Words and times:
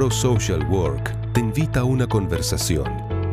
Pro 0.00 0.10
Social 0.10 0.66
Work 0.70 1.14
te 1.34 1.40
invita 1.40 1.80
a 1.80 1.84
una 1.84 2.06
conversación 2.06 2.86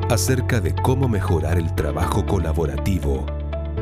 acerca 0.09 0.59
de 0.59 0.75
cómo 0.75 1.07
mejorar 1.07 1.57
el 1.57 1.73
trabajo 1.75 2.25
colaborativo, 2.25 3.25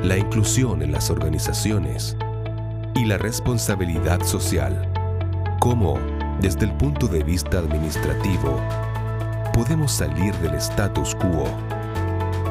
la 0.04 0.20
inclusión 0.20 0.84
en 0.84 0.92
las 0.92 1.10
organizaciones 1.10 2.16
y 2.94 3.06
la 3.06 3.18
responsabilidad 3.18 4.22
social. 4.22 4.94
Cómo, 5.60 5.98
desde 6.40 6.68
el 6.68 6.78
punto 6.78 7.08
de 7.08 7.24
vista 7.24 7.58
administrativo, 7.58 8.62
podemos 9.52 9.92
salir 9.92 10.36
del 10.36 10.54
status 10.54 11.16
quo. 11.16 11.46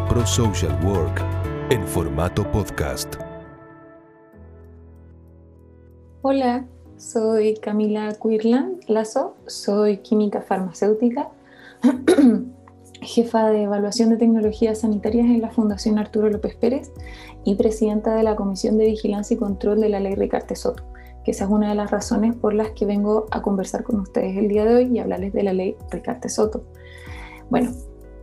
Pro 0.09 0.27
Social 0.27 0.77
Work 0.83 1.23
en 1.71 1.87
formato 1.87 2.43
podcast. 2.51 3.15
Hola, 6.23 6.67
soy 6.97 7.55
Camila 7.55 8.15
Quirlan 8.21 8.81
Lazo, 8.87 9.37
soy 9.47 9.99
química 9.99 10.43
farmacéutica, 10.43 11.29
jefa 13.03 13.51
de 13.51 13.65
evaluación 13.65 14.11
de 14.11 14.17
tecnologías 14.17 14.81
sanitarias 14.81 15.27
en 15.27 15.43
la 15.43 15.51
Fundación 15.51 15.99
Arturo 15.99 16.31
López 16.31 16.55
Pérez 16.57 16.93
y 17.45 17.57
presidenta 17.57 18.15
de 18.15 18.23
la 18.23 18.37
Comisión 18.37 18.79
de 18.79 18.87
Vigilancia 18.87 19.35
y 19.35 19.39
Control 19.39 19.81
de 19.81 19.89
la 19.91 20.01
Ley 20.01 20.15
Ricarte 20.15 20.57
Soto, 20.57 20.83
que 21.25 21.33
esa 21.33 21.45
es 21.45 21.51
una 21.51 21.69
de 21.69 21.75
las 21.75 21.91
razones 21.91 22.35
por 22.35 22.55
las 22.55 22.71
que 22.71 22.87
vengo 22.87 23.27
a 23.31 23.43
conversar 23.43 23.85
con 23.85 24.01
ustedes 24.01 24.37
el 24.37 24.49
día 24.49 24.65
de 24.65 24.75
hoy 24.75 24.91
y 24.93 24.99
hablarles 24.99 25.33
de 25.33 25.43
la 25.43 25.53
Ley 25.53 25.77
Ricarte 25.91 26.29
Soto. 26.29 26.65
Bueno, 27.51 27.73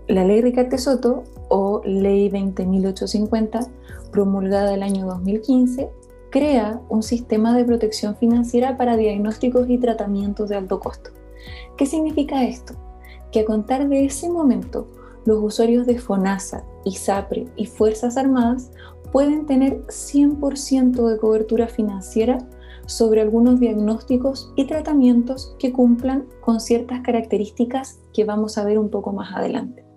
la 0.07 0.25
Ley 0.25 0.41
Ricarte 0.41 0.77
Soto 0.77 1.23
o 1.49 1.81
Ley 1.85 2.29
20.850, 2.29 3.69
promulgada 4.11 4.73
el 4.73 4.83
año 4.83 5.05
2015, 5.05 5.89
crea 6.31 6.81
un 6.89 7.03
sistema 7.03 7.55
de 7.55 7.65
protección 7.65 8.15
financiera 8.15 8.77
para 8.77 8.97
diagnósticos 8.97 9.69
y 9.69 9.77
tratamientos 9.77 10.49
de 10.49 10.55
alto 10.55 10.79
costo. 10.79 11.11
¿Qué 11.77 11.85
significa 11.85 12.45
esto? 12.45 12.73
Que 13.31 13.41
a 13.41 13.45
contar 13.45 13.87
de 13.87 14.05
ese 14.05 14.29
momento, 14.29 14.87
los 15.25 15.43
usuarios 15.43 15.85
de 15.85 15.99
FONASA, 15.99 16.63
ISAPRE 16.85 17.47
y 17.55 17.65
Fuerzas 17.65 18.17
Armadas 18.17 18.71
pueden 19.11 19.45
tener 19.45 19.85
100% 19.87 21.05
de 21.07 21.17
cobertura 21.17 21.67
financiera 21.67 22.37
sobre 22.87 23.21
algunos 23.21 23.59
diagnósticos 23.59 24.51
y 24.55 24.65
tratamientos 24.65 25.55
que 25.59 25.71
cumplan 25.71 26.27
con 26.39 26.59
ciertas 26.59 27.01
características 27.01 27.99
que 28.13 28.25
vamos 28.25 28.57
a 28.57 28.63
ver 28.63 28.79
un 28.79 28.89
poco 28.89 29.11
más 29.11 29.35
adelante. 29.35 29.90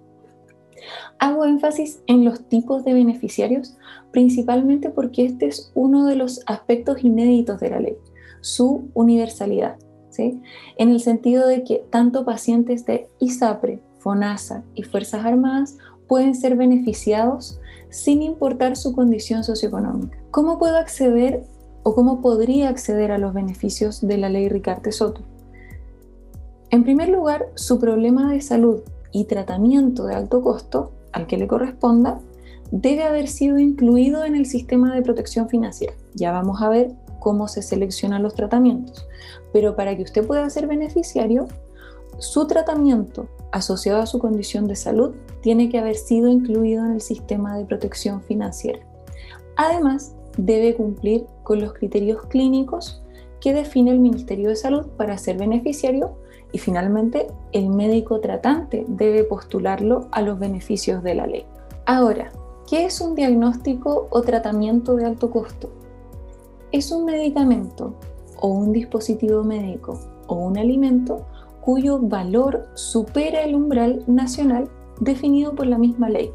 Hago 1.18 1.44
énfasis 1.44 2.00
en 2.06 2.24
los 2.24 2.48
tipos 2.48 2.84
de 2.84 2.94
beneficiarios, 2.94 3.77
principalmente 4.10 4.90
porque 4.90 5.24
este 5.24 5.46
es 5.46 5.70
uno 5.74 6.06
de 6.06 6.16
los 6.16 6.42
aspectos 6.46 7.02
inéditos 7.04 7.60
de 7.60 7.70
la 7.70 7.80
ley, 7.80 7.96
su 8.40 8.88
universalidad, 8.94 9.77
¿sí? 10.10 10.40
en 10.77 10.90
el 10.90 11.00
sentido 11.00 11.46
de 11.46 11.64
que 11.64 11.84
tanto 11.90 12.24
pacientes 12.24 12.84
de 12.86 13.08
ISAPRE, 13.18 13.80
FONASA 13.98 14.64
y 14.74 14.82
Fuerzas 14.82 15.24
Armadas 15.24 15.78
pueden 16.08 16.34
ser 16.34 16.56
beneficiados 16.56 17.58
sin 17.90 18.22
importar 18.22 18.77
su 18.77 18.92
condición 18.92 19.44
socioeconómica. 19.44 20.18
¿Cómo 20.30 20.58
puedo 20.58 20.77
acceder 20.77 21.44
o 21.84 21.94
cómo 21.94 22.20
podría 22.20 22.68
acceder 22.68 23.12
a 23.12 23.18
los 23.18 23.32
beneficios 23.32 24.06
de 24.06 24.18
la 24.18 24.28
ley 24.28 24.48
Ricarte 24.48 24.92
Soto? 24.92 25.22
En 26.70 26.82
primer 26.82 27.08
lugar, 27.08 27.46
su 27.55 27.78
problema 27.78 28.32
de 28.32 28.40
salud 28.40 28.80
y 29.14 29.24
tratamiento 29.24 30.06
de 30.06 30.14
alto 30.16 30.42
costo 30.42 30.90
al 31.12 31.26
que 31.26 31.38
le 31.38 31.46
corresponda 31.46 32.20
debe 32.72 33.04
haber 33.04 33.28
sido 33.28 33.58
incluido 33.58 34.24
en 34.24 34.34
el 34.34 34.44
sistema 34.44 34.92
de 34.92 35.02
protección 35.02 35.48
financiera. 35.48 35.94
Ya 36.14 36.32
vamos 36.32 36.60
a 36.60 36.68
ver 36.68 36.90
cómo 37.20 37.46
se 37.46 37.62
seleccionan 37.62 38.24
los 38.24 38.34
tratamientos, 38.34 39.06
pero 39.52 39.76
para 39.76 39.96
que 39.96 40.02
usted 40.02 40.26
pueda 40.26 40.50
ser 40.50 40.66
beneficiario, 40.66 41.46
su 42.18 42.46
tratamiento 42.48 43.28
asociado 43.52 44.02
a 44.02 44.06
su 44.06 44.18
condición 44.18 44.66
de 44.66 44.74
salud 44.74 45.14
tiene 45.42 45.68
que 45.68 45.78
haber 45.78 45.94
sido 45.94 46.28
incluido 46.28 46.84
en 46.84 46.92
el 46.92 47.00
sistema 47.00 47.56
de 47.56 47.64
protección 47.64 48.20
financiera. 48.20 48.80
Además, 49.56 50.16
debe 50.36 50.74
cumplir 50.74 51.24
con 51.44 51.60
los 51.60 51.72
criterios 51.72 52.27
clínicos 52.27 53.00
que 53.40 53.52
define 53.52 53.92
el 53.92 54.00
Ministerio 54.00 54.48
de 54.48 54.56
Salud 54.56 54.86
para 54.96 55.18
ser 55.18 55.39
beneficiario 55.39 56.16
y 56.54 56.58
finalmente 56.58 57.26
el 57.50 57.68
médico 57.68 58.20
tratante 58.20 58.84
debe 58.86 59.24
postularlo 59.24 60.06
a 60.12 60.22
los 60.22 60.38
beneficios 60.38 61.02
de 61.02 61.16
la 61.16 61.26
ley. 61.26 61.44
Ahora, 61.84 62.30
¿qué 62.70 62.84
es 62.84 63.00
un 63.00 63.16
diagnóstico 63.16 64.06
o 64.08 64.22
tratamiento 64.22 64.94
de 64.94 65.04
alto 65.04 65.32
costo? 65.32 65.72
Es 66.70 66.92
un 66.92 67.06
medicamento 67.06 67.96
o 68.36 68.46
un 68.46 68.70
dispositivo 68.70 69.42
médico 69.42 69.98
o 70.28 70.36
un 70.36 70.56
alimento 70.56 71.26
cuyo 71.60 71.98
valor 71.98 72.68
supera 72.74 73.42
el 73.42 73.56
umbral 73.56 74.04
nacional 74.06 74.70
definido 75.00 75.56
por 75.56 75.66
la 75.66 75.76
misma 75.76 76.08
ley. 76.08 76.30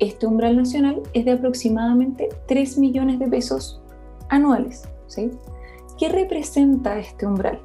Este 0.00 0.26
umbral 0.26 0.56
nacional 0.56 1.02
es 1.12 1.24
de 1.24 1.30
aproximadamente 1.30 2.30
3 2.48 2.78
millones 2.78 3.20
de 3.20 3.28
pesos 3.28 3.80
anuales. 4.28 4.88
¿sí? 5.06 5.30
¿Qué 5.98 6.08
representa 6.08 6.98
este 6.98 7.26
umbral? 7.26 7.60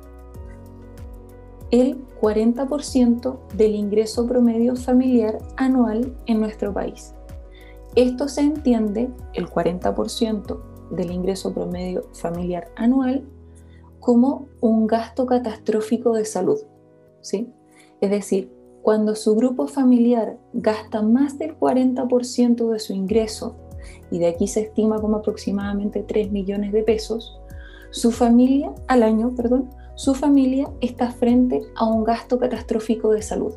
El 1.71 2.05
40% 2.19 3.39
del 3.55 3.75
ingreso 3.75 4.27
promedio 4.27 4.75
familiar 4.75 5.39
anual 5.55 6.13
en 6.25 6.41
nuestro 6.41 6.73
país. 6.73 7.13
Esto 7.95 8.27
se 8.27 8.41
entiende, 8.41 9.09
el 9.33 9.49
40% 9.49 10.59
del 10.91 11.11
ingreso 11.11 11.53
promedio 11.53 12.03
familiar 12.13 12.69
anual, 12.75 13.25
como 13.99 14.47
un 14.59 14.87
gasto 14.87 15.25
catastrófico 15.25 16.13
de 16.13 16.25
salud. 16.25 16.59
¿sí? 17.21 17.49
Es 18.01 18.09
decir, 18.09 18.51
cuando 18.81 19.15
su 19.15 19.35
grupo 19.35 19.67
familiar 19.67 20.37
gasta 20.53 21.01
más 21.01 21.37
del 21.37 21.57
40% 21.57 22.69
de 22.69 22.79
su 22.79 22.93
ingreso, 22.93 23.55
y 24.09 24.19
de 24.19 24.27
aquí 24.27 24.47
se 24.47 24.61
estima 24.61 24.99
como 24.99 25.17
aproximadamente 25.17 26.03
3 26.03 26.31
millones 26.31 26.71
de 26.73 26.83
pesos, 26.83 27.39
su 27.91 28.11
familia 28.11 28.73
al 28.87 29.03
año, 29.03 29.33
perdón, 29.35 29.69
su 30.01 30.15
familia 30.15 30.67
está 30.81 31.11
frente 31.11 31.61
a 31.75 31.85
un 31.85 32.03
gasto 32.03 32.39
catastrófico 32.39 33.11
de 33.11 33.21
salud. 33.21 33.53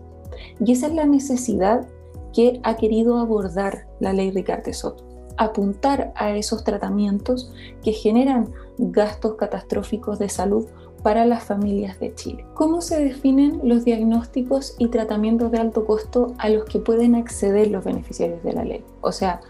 Y 0.62 0.72
esa 0.72 0.88
es 0.88 0.92
la 0.92 1.06
necesidad 1.06 1.88
que 2.34 2.60
ha 2.64 2.76
querido 2.76 3.16
abordar 3.16 3.86
la 3.98 4.12
ley 4.12 4.30
Ricarte 4.30 4.74
Soto, 4.74 5.06
apuntar 5.38 6.12
a 6.14 6.36
esos 6.36 6.62
tratamientos 6.62 7.50
que 7.82 7.92
generan 7.92 8.52
gastos 8.76 9.36
catastróficos 9.36 10.18
de 10.18 10.28
salud 10.28 10.66
para 11.02 11.24
las 11.24 11.44
familias 11.44 11.98
de 11.98 12.14
Chile. 12.14 12.44
¿Cómo 12.52 12.82
se 12.82 13.02
definen 13.02 13.62
los 13.64 13.86
diagnósticos 13.86 14.74
y 14.78 14.88
tratamientos 14.88 15.50
de 15.50 15.60
alto 15.60 15.86
costo 15.86 16.34
a 16.36 16.50
los 16.50 16.66
que 16.66 16.78
pueden 16.78 17.14
acceder 17.14 17.70
los 17.70 17.86
beneficiarios 17.86 18.42
de 18.42 18.52
la 18.52 18.64
ley? 18.64 18.84
O 19.00 19.12
sea, 19.12 19.40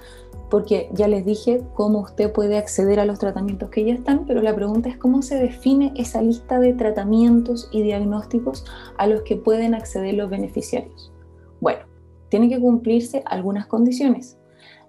porque 0.51 0.89
ya 0.93 1.09
les 1.09 1.25
dije 1.25 1.63
cómo 1.75 2.01
usted 2.01 2.33
puede 2.33 2.59
acceder 2.59 3.01
a 3.01 3.05
los 3.05 3.19
tratamientos 3.19 3.71
que 3.71 3.85
ya 3.85 3.95
están, 3.95 4.27
pero 4.27 4.43
la 4.43 4.55
pregunta 4.55 4.89
es 4.89 4.97
cómo 4.97 5.23
se 5.23 5.37
define 5.37 5.93
esa 5.97 6.23
lista 6.23 6.61
de 6.61 6.75
tratamientos 6.75 7.69
y 7.73 7.83
diagnósticos 7.83 8.65
a 8.99 9.07
los 9.07 9.23
que 9.23 9.37
pueden 9.37 9.75
acceder 9.75 10.15
los 10.15 10.31
beneficiarios. 10.31 11.13
Bueno, 11.61 11.81
tiene 12.29 12.49
que 12.49 12.61
cumplirse 12.61 13.23
algunas 13.27 13.67
condiciones. 13.67 14.39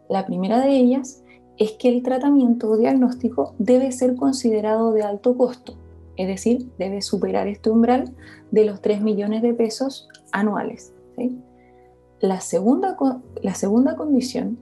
La 0.10 0.26
primera 0.26 0.60
de 0.60 0.76
ellas 0.76 1.24
es 1.58 1.74
que 1.74 1.90
el 1.90 2.04
tratamiento 2.04 2.70
o 2.70 2.78
diagnóstico 2.78 3.56
debe 3.58 3.92
ser 3.92 4.16
considerado 4.16 4.92
de 4.92 5.04
alto 5.04 5.38
costo, 5.38 5.76
es 6.18 6.28
decir, 6.28 6.70
debe 6.78 7.02
superar 7.02 7.48
este 7.48 7.70
umbral 7.70 8.14
de 8.52 8.66
los 8.66 8.82
3 8.82 9.02
millones 9.02 9.42
de 9.42 9.54
pesos 9.54 10.10
anuales. 10.32 10.94
La, 12.20 12.42
segunda, 12.42 12.98
la 13.42 13.56
segunda 13.56 13.96
condición 13.96 14.58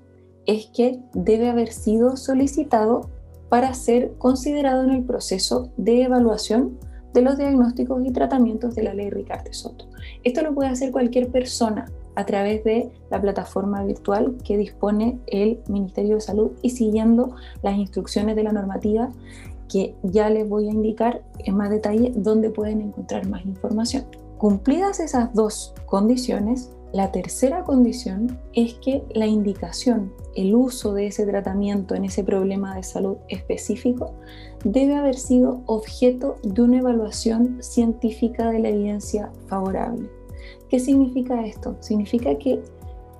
es 0.46 0.68
que 0.68 1.00
debe 1.14 1.50
haber 1.50 1.72
sido 1.72 2.18
solicitado 2.18 3.10
para 3.50 3.74
ser 3.74 4.14
considerado 4.18 4.84
en 4.84 4.92
el 4.92 5.04
proceso 5.04 5.72
de 5.78 6.04
evaluación 6.04 6.78
de 7.14 7.22
los 7.22 7.38
diagnósticos 7.38 8.06
y 8.06 8.12
tratamientos 8.12 8.76
de 8.76 8.84
la 8.84 8.94
ley 8.94 9.10
Ricarte 9.10 9.54
Soto. 9.54 9.86
Esto 10.24 10.42
lo 10.42 10.56
puede 10.56 10.70
hacer 10.70 10.92
cualquier 10.92 11.30
persona 11.30 11.86
a 12.16 12.26
través 12.26 12.64
de 12.64 12.92
la 13.10 13.22
plataforma 13.22 13.84
virtual 13.84 14.38
que 14.44 14.58
dispone 14.58 15.20
el 15.28 15.60
Ministerio 15.68 16.16
de 16.16 16.22
Salud 16.22 16.52
y 16.62 16.72
siguiendo 16.72 17.36
las 17.62 17.78
instrucciones 17.78 18.36
de 18.36 18.44
la 18.44 18.52
normativa 18.52 19.12
que 19.70 19.96
ya 20.04 20.30
les 20.30 20.48
voy 20.48 20.68
a 20.68 20.72
indicar 20.72 21.24
en 21.40 21.56
más 21.56 21.70
detalle 21.70 22.12
dónde 22.16 22.50
pueden 22.50 22.82
encontrar 22.82 23.28
más 23.28 23.46
información. 23.46 24.06
Cumplidas 24.38 25.00
esas 25.00 25.34
dos 25.34 25.74
condiciones, 25.86 26.72
la 26.94 27.12
tercera 27.12 27.64
condición 27.64 28.40
es 28.54 28.76
que 28.76 29.04
la 29.16 29.26
indicación, 29.26 30.14
el 30.36 30.54
uso 30.54 30.94
de 30.94 31.08
ese 31.08 31.26
tratamiento 31.26 31.96
en 31.96 32.06
ese 32.06 32.24
problema 32.24 32.76
de 32.76 32.84
salud 32.84 33.18
específico 33.30 34.14
debe 34.64 34.94
haber 34.94 35.16
sido 35.16 35.64
objeto 35.66 36.36
de 36.44 36.62
una 36.62 36.78
evaluación 36.78 37.58
científica 37.64 38.52
de 38.52 38.60
la 38.60 38.70
evidencia 38.70 39.32
favorable. 39.48 40.08
¿Qué 40.70 40.80
significa 40.80 41.44
esto? 41.44 41.76
Significa 41.80 42.38
que 42.38 42.62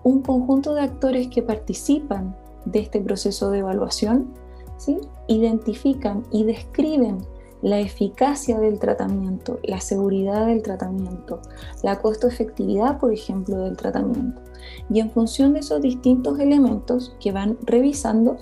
un 0.04 0.22
conjunto 0.22 0.76
de 0.76 0.82
actores 0.82 1.28
que 1.30 1.42
participan 1.42 2.36
de 2.66 2.78
este 2.78 3.02
proceso 3.02 3.50
de 3.50 3.60
evaluación 3.60 4.36
¿sí? 4.78 5.00
identifican 5.28 6.22
y 6.32 6.44
describen 6.44 7.18
la 7.64 7.80
eficacia 7.80 8.60
del 8.60 8.78
tratamiento, 8.78 9.60
la 9.64 9.80
seguridad 9.80 10.46
del 10.46 10.62
tratamiento, 10.62 11.40
la 11.82 12.00
costo 12.00 12.28
efectividad, 12.28 13.00
por 13.00 13.12
ejemplo, 13.12 13.58
del 13.58 13.78
tratamiento. 13.78 14.42
Y 14.90 15.00
en 15.00 15.10
función 15.10 15.54
de 15.54 15.60
esos 15.60 15.82
distintos 15.82 16.40
elementos 16.40 17.16
que 17.20 17.32
van 17.32 17.58
revisando, 17.64 18.38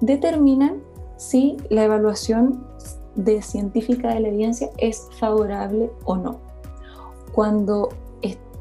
determinan 0.00 0.82
si 1.16 1.56
la 1.70 1.84
evaluación 1.84 2.64
de 3.14 3.40
científica 3.40 4.12
de 4.14 4.20
la 4.20 4.28
evidencia 4.28 4.70
es 4.76 5.08
favorable 5.18 5.90
o 6.04 6.16
no. 6.16 6.38
Cuando 7.32 7.88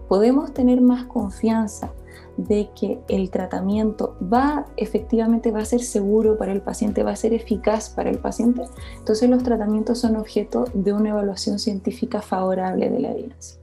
podemos 0.08 0.54
tener 0.54 0.82
más 0.82 1.06
confianza 1.06 1.92
de 2.38 2.70
que 2.80 3.00
el 3.08 3.30
tratamiento 3.30 4.18
va 4.22 4.66
efectivamente 4.78 5.52
va 5.52 5.60
a 5.60 5.66
ser 5.66 5.82
seguro 5.82 6.38
para 6.38 6.52
el 6.52 6.62
paciente, 6.62 7.04
va 7.04 7.12
a 7.12 7.16
ser 7.16 7.34
eficaz 7.34 7.90
para 7.90 8.10
el 8.10 8.20
paciente, 8.20 8.64
entonces 8.98 9.30
los 9.30 9.44
tratamientos 9.44 10.00
son 10.00 10.16
objeto 10.16 10.66
de 10.74 10.94
una 10.94 11.10
evaluación 11.10 11.60
científica 11.60 12.22
favorable 12.22 12.90
de 12.90 13.00
la 13.00 13.12
evidencia. 13.12 13.60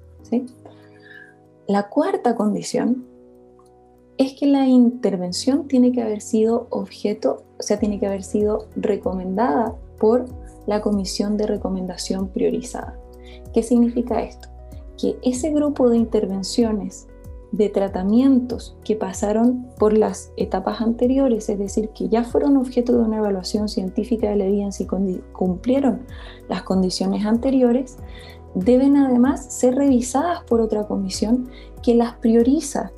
La 1.66 1.88
cuarta 1.88 2.34
condición 2.34 3.04
es 4.18 4.34
que 4.34 4.46
la 4.46 4.66
intervención 4.66 5.68
tiene 5.68 5.92
que 5.92 6.02
haber 6.02 6.20
sido 6.20 6.66
objeto, 6.70 7.44
o 7.58 7.62
sea, 7.62 7.78
tiene 7.78 7.98
que 7.98 8.06
haber 8.06 8.22
sido 8.22 8.68
recomendada 8.76 9.74
por 9.98 10.26
la 10.66 10.80
comisión 10.80 11.36
de 11.36 11.46
recomendación 11.46 12.28
priorizada. 12.28 12.98
¿Qué 13.52 13.62
significa 13.62 14.22
esto? 14.22 14.48
Que 14.98 15.16
ese 15.22 15.50
grupo 15.50 15.88
de 15.88 15.98
intervenciones 15.98 17.08
de 17.52 17.68
tratamientos 17.68 18.76
que 18.82 18.96
pasaron 18.96 19.66
por 19.78 19.92
las 19.92 20.32
etapas 20.36 20.80
anteriores, 20.80 21.48
es 21.50 21.58
decir, 21.58 21.90
que 21.90 22.08
ya 22.08 22.24
fueron 22.24 22.56
objeto 22.56 22.92
de 22.92 23.04
una 23.04 23.18
evaluación 23.18 23.68
científica 23.68 24.30
de 24.30 24.36
la 24.36 24.44
evidencia 24.46 24.84
y 24.84 25.20
cumplieron 25.32 26.00
las 26.48 26.62
condiciones 26.62 27.26
anteriores, 27.26 27.98
deben 28.54 28.96
además 28.96 29.52
ser 29.52 29.74
revisadas 29.74 30.42
por 30.44 30.60
otra 30.60 30.84
comisión 30.84 31.48
que 31.82 31.94
las 31.94 32.14
prioriza 32.14 32.90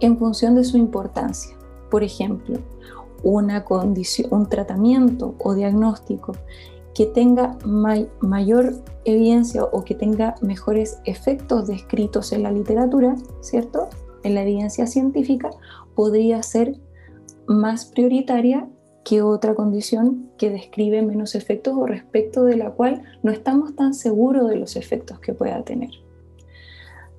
en 0.00 0.18
función 0.18 0.54
de 0.54 0.64
su 0.64 0.76
importancia. 0.76 1.56
Por 1.90 2.02
ejemplo, 2.02 2.58
una 3.22 3.64
un 4.30 4.48
tratamiento 4.48 5.34
o 5.38 5.54
diagnóstico 5.54 6.32
que 6.98 7.06
tenga 7.06 7.56
mayor 7.64 8.74
evidencia 9.04 9.62
o 9.62 9.84
que 9.84 9.94
tenga 9.94 10.34
mejores 10.42 10.98
efectos 11.04 11.68
descritos 11.68 12.32
en 12.32 12.42
la 12.42 12.50
literatura, 12.50 13.14
¿cierto? 13.40 13.88
En 14.24 14.34
la 14.34 14.42
evidencia 14.42 14.84
científica, 14.88 15.50
podría 15.94 16.42
ser 16.42 16.80
más 17.46 17.86
prioritaria 17.86 18.68
que 19.04 19.22
otra 19.22 19.54
condición 19.54 20.32
que 20.38 20.50
describe 20.50 21.00
menos 21.02 21.36
efectos 21.36 21.74
o 21.76 21.86
respecto 21.86 22.42
de 22.44 22.56
la 22.56 22.72
cual 22.72 23.04
no 23.22 23.30
estamos 23.30 23.76
tan 23.76 23.94
seguros 23.94 24.50
de 24.50 24.56
los 24.56 24.74
efectos 24.74 25.20
que 25.20 25.34
pueda 25.34 25.62
tener. 25.62 25.90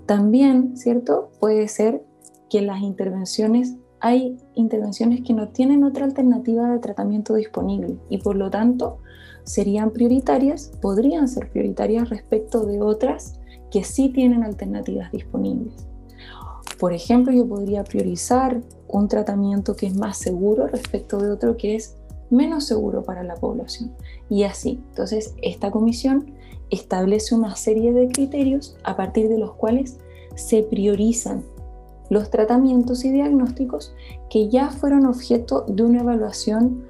También, 0.05 0.75
¿cierto? 0.75 1.31
Puede 1.39 1.69
ser 1.69 2.03
que 2.49 2.61
las 2.61 2.81
intervenciones, 2.81 3.77
hay 4.01 4.37
intervenciones 4.55 5.21
que 5.21 5.33
no 5.33 5.49
tienen 5.49 5.83
otra 5.83 6.05
alternativa 6.05 6.69
de 6.69 6.79
tratamiento 6.79 7.33
disponible 7.35 7.97
y 8.09 8.19
por 8.19 8.35
lo 8.35 8.49
tanto 8.49 8.99
serían 9.43 9.91
prioritarias, 9.91 10.71
podrían 10.81 11.27
ser 11.27 11.49
prioritarias 11.49 12.09
respecto 12.09 12.65
de 12.65 12.81
otras 12.81 13.39
que 13.71 13.83
sí 13.83 14.09
tienen 14.09 14.43
alternativas 14.43 15.11
disponibles. 15.11 15.73
Por 16.79 16.93
ejemplo, 16.93 17.33
yo 17.33 17.47
podría 17.47 17.83
priorizar 17.83 18.61
un 18.87 19.07
tratamiento 19.07 19.75
que 19.75 19.87
es 19.87 19.95
más 19.95 20.17
seguro 20.17 20.67
respecto 20.67 21.17
de 21.17 21.31
otro 21.31 21.57
que 21.57 21.75
es 21.75 21.97
menos 22.29 22.65
seguro 22.65 23.03
para 23.03 23.23
la 23.23 23.35
población. 23.35 23.91
Y 24.29 24.43
así, 24.43 24.81
entonces, 24.89 25.33
esta 25.41 25.71
comisión 25.71 26.33
establece 26.69 27.35
una 27.35 27.55
serie 27.55 27.91
de 27.91 28.07
criterios 28.07 28.77
a 28.83 28.95
partir 28.95 29.27
de 29.27 29.39
los 29.39 29.53
cuales 29.53 29.97
se 30.35 30.63
priorizan 30.63 31.43
los 32.09 32.29
tratamientos 32.29 33.05
y 33.05 33.11
diagnósticos 33.11 33.93
que 34.29 34.49
ya 34.49 34.69
fueron 34.69 35.05
objeto 35.05 35.65
de 35.67 35.83
una 35.83 36.01
evaluación 36.01 36.87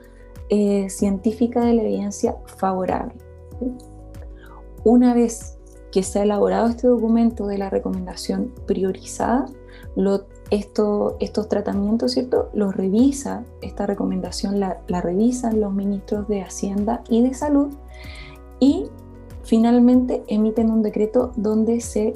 eh, 0.50 0.90
científica 0.90 1.64
de 1.64 1.74
la 1.74 1.84
evidencia 1.84 2.36
favorable. 2.46 3.14
Una 4.84 5.14
vez 5.14 5.58
que 5.92 6.04
se 6.04 6.20
ha 6.20 6.24
elaborado 6.24 6.68
este 6.68 6.88
documento 6.88 7.48
de 7.48 7.58
la 7.58 7.70
recomendación 7.70 8.54
priorizada, 8.66 9.46
estos 10.50 11.50
tratamientos, 11.50 12.14
¿cierto? 12.14 12.50
Los 12.54 12.76
revisa, 12.76 13.44
esta 13.62 13.86
recomendación 13.86 14.60
la, 14.60 14.82
la 14.88 15.02
revisan 15.02 15.60
los 15.60 15.74
ministros 15.74 16.28
de 16.28 16.42
Hacienda 16.42 17.04
y 17.10 17.22
de 17.22 17.34
Salud 17.34 17.74
y 18.60 18.88
finalmente 19.44 20.24
emiten 20.28 20.72
un 20.72 20.82
decreto 20.82 21.32
donde 21.36 21.82
se 21.82 22.14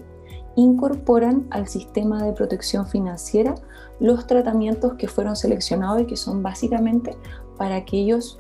incorporan 0.55 1.47
al 1.50 1.67
sistema 1.67 2.23
de 2.23 2.33
protección 2.33 2.88
financiera 2.88 3.55
los 4.00 4.27
tratamientos 4.27 4.94
que 4.94 5.07
fueron 5.07 5.35
seleccionados 5.35 6.01
y 6.01 6.05
que 6.05 6.17
son 6.17 6.44
básicamente 6.44 7.15
para 7.57 7.75
aquellos 7.75 8.39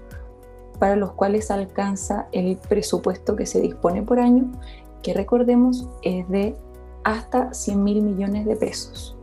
para 0.79 0.95
los 0.95 1.13
cuales 1.13 1.49
alcanza 1.51 2.27
el 2.31 2.57
presupuesto 2.57 3.35
que 3.35 3.45
se 3.45 3.61
dispone 3.61 4.01
por 4.03 4.19
año, 4.19 4.51
que 5.01 5.13
recordemos 5.13 5.87
es 6.01 6.27
de 6.29 6.55
hasta 7.03 7.53
100 7.53 7.83
mil 7.83 8.01
millones 8.01 8.45
de 8.45 8.55
pesos 8.55 9.15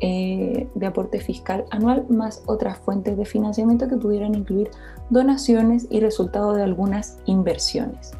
eh, 0.00 0.68
de 0.74 0.86
aporte 0.86 1.20
fiscal 1.20 1.64
anual, 1.70 2.04
más 2.10 2.42
otras 2.44 2.78
fuentes 2.78 3.16
de 3.16 3.24
financiamiento 3.24 3.88
que 3.88 3.96
pudieran 3.96 4.34
incluir 4.34 4.70
donaciones 5.08 5.86
y 5.88 6.00
resultado 6.00 6.52
de 6.52 6.62
algunas 6.62 7.18
inversiones. 7.24 8.12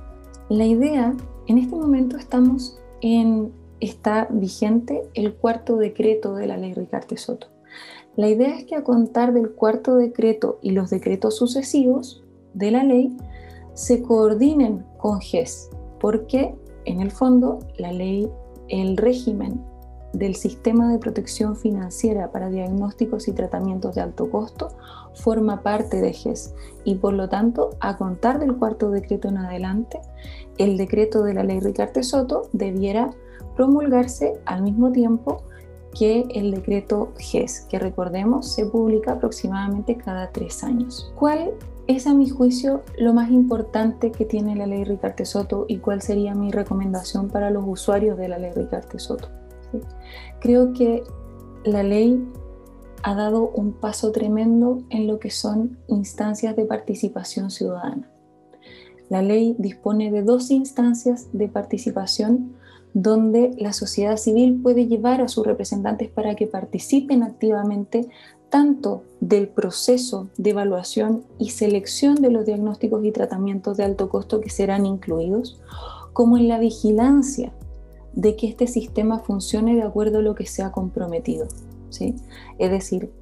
La 0.49 0.64
idea, 0.64 1.14
en 1.49 1.58
este 1.58 1.76
momento 1.76 2.17
estamos 2.17 2.79
en, 3.02 3.52
está 3.81 4.28
vigente 4.31 5.02
el 5.14 5.34
cuarto 5.34 5.76
decreto 5.76 6.34
de 6.34 6.46
la 6.46 6.56
ley 6.56 6.75
Ricarte 6.75 7.17
Soto. 7.17 7.49
La 8.17 8.28
idea 8.28 8.56
es 8.56 8.64
que 8.64 8.76
a 8.76 8.84
contar 8.84 9.34
del 9.34 9.50
cuarto 9.50 9.96
decreto 9.96 10.58
y 10.62 10.70
los 10.70 10.90
decretos 10.90 11.37
sucesivos 11.37 12.25
de 12.55 12.70
la 12.70 12.82
ley 12.82 13.14
se 13.75 14.02
coordinen 14.02 14.87
con 14.96 15.20
GES, 15.20 15.69
porque 16.00 16.55
en 16.87 17.00
el 17.00 17.11
fondo 17.11 17.58
la 17.76 17.93
ley, 17.93 18.31
el 18.69 18.96
régimen 18.96 19.62
del 20.14 20.34
sistema 20.34 20.90
de 20.90 20.99
protección 20.99 21.56
financiera 21.56 22.32
para 22.32 22.49
diagnósticos 22.49 23.29
y 23.29 23.32
tratamientos 23.32 23.94
de 23.94 24.00
alto 24.00 24.31
costo 24.31 24.69
forma 25.12 25.62
parte 25.62 26.00
de 26.00 26.14
GES 26.14 26.55
y 26.84 26.94
por 26.94 27.12
lo 27.12 27.29
tanto 27.29 27.76
a 27.81 27.99
contar 27.99 28.38
del 28.38 28.56
cuarto 28.56 28.90
decreto 28.90 29.29
en 29.29 29.37
adelante 29.37 30.00
el 30.56 30.79
decreto 30.79 31.22
de 31.22 31.34
la 31.34 31.43
ley 31.43 31.61
Ricarte 31.61 32.02
Soto 32.02 32.49
debiera 32.52 33.11
promulgarse 33.56 34.35
al 34.44 34.62
mismo 34.62 34.93
tiempo 34.93 35.43
que 35.98 36.27
el 36.34 36.51
decreto 36.51 37.13
GES, 37.19 37.67
que 37.70 37.79
recordemos 37.79 38.53
se 38.53 38.67
publica 38.67 39.13
aproximadamente 39.13 39.96
cada 39.96 40.31
tres 40.31 40.63
años. 40.63 41.13
¿Cuál 41.19 41.53
es 41.86 42.06
a 42.06 42.15
mi 42.15 42.29
juicio 42.29 42.82
lo 42.98 43.15
más 43.15 43.31
importante 43.31 44.13
que 44.13 44.25
tiene 44.25 44.56
la 44.56 44.67
ley 44.67 44.84
Ricarte 44.84 45.25
Soto 45.25 45.65
y 45.69 45.79
cuál 45.79 46.03
sería 46.03 46.34
mi 46.34 46.51
recomendación 46.51 47.29
para 47.29 47.51
los 47.51 47.65
usuarios 47.67 48.19
de 48.19 48.29
la 48.29 48.39
ley 48.39 48.53
Ricarte 48.55 48.98
Soto? 48.98 49.29
Creo 50.41 50.72
que 50.72 51.03
la 51.65 51.82
ley 51.82 52.22
ha 53.03 53.15
dado 53.15 53.51
un 53.51 53.72
paso 53.72 54.13
tremendo 54.13 54.82
en 54.91 55.06
lo 55.06 55.19
que 55.19 55.31
son 55.31 55.79
instancias 55.86 56.56
de 56.56 56.65
participación 56.65 57.51
ciudadana. 57.51 58.10
La 59.08 59.22
ley 59.22 59.55
dispone 59.58 60.10
de 60.10 60.22
dos 60.22 60.51
instancias 60.51 61.29
de 61.32 61.48
participación 61.48 62.55
donde 62.94 63.55
la 63.58 63.72
sociedad 63.72 64.17
civil 64.17 64.60
puede 64.63 64.86
llevar 64.86 65.20
a 65.20 65.29
sus 65.29 65.46
representantes 65.46 66.08
para 66.08 66.34
que 66.34 66.46
participen 66.46 67.22
activamente 67.22 68.08
tanto 68.48 69.03
del 69.20 69.48
proceso 69.48 70.29
de 70.39 70.51
evaluación 70.51 71.25
y 71.39 71.51
selección 71.51 72.15
de 72.17 72.31
los 72.31 72.46
diagnósticos 72.46 73.05
y 73.05 73.13
tratamientos 73.13 73.77
de 73.77 73.84
alto 73.84 74.08
costo 74.08 74.41
que 74.41 74.51
serán 74.51 74.86
incluidos, 74.86 75.60
como 76.13 76.39
en 76.39 76.48
la 76.48 76.58
vigilancia 76.58 77.53
de 78.15 78.34
que 78.34 78.48
este 78.48 78.67
sistema 78.67 79.19
funcione 79.19 79.75
de 79.75 79.82
acuerdo 79.82 80.20
a 80.20 80.22
lo 80.22 80.34
que 80.34 80.46
se 80.46 80.63
ha 80.63 80.72
comprometido. 80.72 81.48
¿sí? 81.91 82.17
Es 82.58 82.70
decir, 82.70 83.13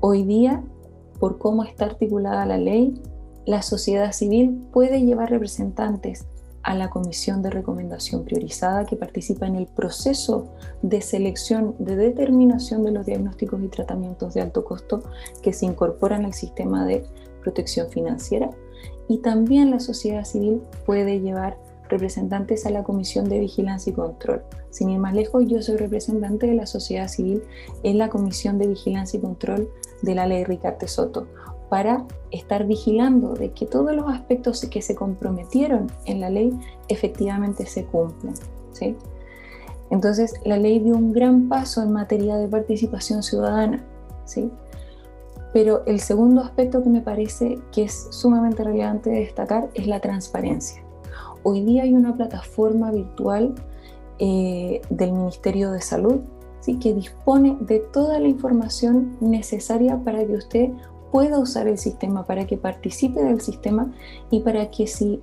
hoy 0.00 0.22
día, 0.24 0.62
por 1.18 1.38
cómo 1.38 1.64
está 1.64 1.86
articulada 1.86 2.44
la 2.44 2.58
ley, 2.58 3.00
la 3.46 3.62
sociedad 3.62 4.12
civil 4.12 4.66
puede 4.72 5.02
llevar 5.02 5.30
representantes 5.30 6.26
a 6.62 6.74
la 6.74 6.90
comisión 6.90 7.42
de 7.42 7.50
recomendación 7.50 8.24
priorizada 8.24 8.86
que 8.86 8.96
participa 8.96 9.46
en 9.46 9.56
el 9.56 9.66
proceso 9.66 10.46
de 10.82 11.00
selección, 11.00 11.74
de 11.78 11.96
determinación 11.96 12.84
de 12.84 12.92
los 12.92 13.06
diagnósticos 13.06 13.60
y 13.62 13.68
tratamientos 13.68 14.34
de 14.34 14.42
alto 14.42 14.64
costo 14.64 15.02
que 15.42 15.52
se 15.52 15.66
incorporan 15.66 16.24
al 16.24 16.34
sistema 16.34 16.84
de 16.84 17.04
protección 17.42 17.90
financiera. 17.90 18.50
Y 19.08 19.18
también 19.18 19.72
la 19.72 19.80
sociedad 19.80 20.24
civil 20.24 20.62
puede 20.86 21.20
llevar 21.20 21.58
representantes 21.88 22.64
a 22.64 22.70
la 22.70 22.84
Comisión 22.84 23.28
de 23.28 23.40
Vigilancia 23.40 23.90
y 23.90 23.94
Control. 23.94 24.42
Sin 24.70 24.88
ir 24.88 24.98
más 24.98 25.14
lejos, 25.14 25.44
yo 25.46 25.60
soy 25.60 25.76
representante 25.76 26.46
de 26.46 26.54
la 26.54 26.66
sociedad 26.66 27.08
civil 27.08 27.42
en 27.82 27.98
la 27.98 28.08
Comisión 28.08 28.58
de 28.58 28.68
Vigilancia 28.68 29.18
y 29.18 29.20
Control 29.20 29.68
de 30.00 30.14
la 30.14 30.26
Ley 30.26 30.44
Ricarte 30.44 30.88
Soto, 30.88 31.26
para 31.72 32.04
estar 32.30 32.66
vigilando 32.66 33.32
de 33.32 33.52
que 33.52 33.64
todos 33.64 33.96
los 33.96 34.06
aspectos 34.12 34.60
que 34.66 34.82
se 34.82 34.94
comprometieron 34.94 35.90
en 36.04 36.20
la 36.20 36.28
ley 36.28 36.52
efectivamente 36.88 37.64
se 37.64 37.86
cumplen. 37.86 38.34
¿sí? 38.72 38.94
Entonces, 39.88 40.34
la 40.44 40.58
ley 40.58 40.80
dio 40.80 40.94
un 40.94 41.14
gran 41.14 41.48
paso 41.48 41.82
en 41.82 41.90
materia 41.90 42.36
de 42.36 42.46
participación 42.46 43.22
ciudadana. 43.22 43.82
¿sí? 44.26 44.50
Pero 45.54 45.82
el 45.86 46.00
segundo 46.00 46.42
aspecto 46.42 46.82
que 46.82 46.90
me 46.90 47.00
parece 47.00 47.58
que 47.72 47.84
es 47.84 48.06
sumamente 48.10 48.62
relevante 48.62 49.08
destacar 49.08 49.70
es 49.72 49.86
la 49.86 49.98
transparencia. 50.00 50.82
Hoy 51.42 51.62
día 51.62 51.84
hay 51.84 51.94
una 51.94 52.14
plataforma 52.14 52.90
virtual 52.90 53.54
eh, 54.18 54.82
del 54.90 55.12
Ministerio 55.12 55.70
de 55.70 55.80
Salud 55.80 56.20
¿sí? 56.60 56.78
que 56.78 56.92
dispone 56.92 57.56
de 57.60 57.78
toda 57.78 58.20
la 58.20 58.28
información 58.28 59.16
necesaria 59.20 59.96
para 60.04 60.22
que 60.26 60.34
usted 60.34 60.70
pueda 61.12 61.38
usar 61.38 61.68
el 61.68 61.76
sistema, 61.76 62.24
para 62.24 62.46
que 62.46 62.56
participe 62.56 63.22
del 63.22 63.42
sistema 63.42 63.92
y 64.30 64.40
para 64.40 64.70
que 64.70 64.86
si 64.86 65.20